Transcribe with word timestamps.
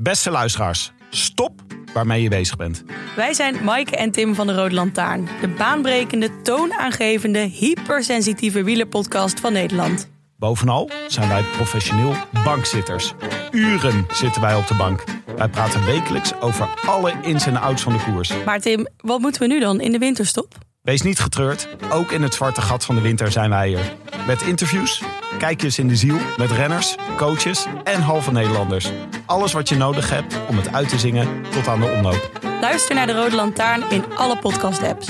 Beste 0.00 0.30
luisteraars, 0.30 0.92
stop 1.10 1.60
waarmee 1.92 2.22
je 2.22 2.28
bezig 2.28 2.56
bent. 2.56 2.84
Wij 3.16 3.34
zijn 3.34 3.64
Maaike 3.64 3.96
en 3.96 4.10
Tim 4.10 4.34
van 4.34 4.46
de 4.46 4.54
Rode 4.54 4.74
Lantaarn. 4.74 5.28
De 5.40 5.48
baanbrekende, 5.48 6.40
toonaangevende, 6.42 7.38
hypersensitieve 7.38 8.62
wielerpodcast 8.64 9.40
van 9.40 9.52
Nederland. 9.52 10.10
Bovenal 10.36 10.90
zijn 11.06 11.28
wij 11.28 11.42
professioneel 11.42 12.14
bankzitters. 12.44 13.14
Uren 13.50 14.06
zitten 14.12 14.42
wij 14.42 14.54
op 14.54 14.66
de 14.66 14.74
bank. 14.74 15.04
Wij 15.36 15.48
praten 15.48 15.84
wekelijks 15.84 16.40
over 16.40 16.68
alle 16.86 17.14
ins 17.22 17.46
en 17.46 17.56
outs 17.56 17.82
van 17.82 17.92
de 17.92 18.02
koers. 18.02 18.44
Maar 18.44 18.60
Tim, 18.60 18.86
wat 18.96 19.20
moeten 19.20 19.40
we 19.40 19.46
nu 19.46 19.60
dan 19.60 19.80
in 19.80 19.92
de 19.92 19.98
winterstop? 19.98 20.54
Wees 20.88 21.02
niet 21.02 21.18
getreurd, 21.18 21.68
ook 21.90 22.12
in 22.12 22.22
het 22.22 22.34
zwarte 22.34 22.60
gat 22.60 22.84
van 22.84 22.94
de 22.94 23.00
winter 23.00 23.32
zijn 23.32 23.50
wij 23.50 23.68
hier. 23.68 23.92
Met 24.26 24.42
interviews, 24.42 25.02
kijkjes 25.38 25.78
in 25.78 25.88
de 25.88 25.96
ziel 25.96 26.16
met 26.36 26.50
renners, 26.50 26.96
coaches 27.16 27.66
en 27.84 28.00
halve 28.00 28.32
Nederlanders. 28.32 28.90
Alles 29.26 29.52
wat 29.52 29.68
je 29.68 29.76
nodig 29.76 30.10
hebt 30.10 30.38
om 30.48 30.56
het 30.56 30.72
uit 30.72 30.88
te 30.88 30.98
zingen 30.98 31.42
tot 31.50 31.68
aan 31.68 31.80
de 31.80 31.86
omloop. 31.86 32.30
Luister 32.60 32.94
naar 32.94 33.06
de 33.06 33.12
Rode 33.12 33.34
Lantaarn 33.34 33.90
in 33.90 34.04
alle 34.16 34.38
podcast-apps. 34.38 35.08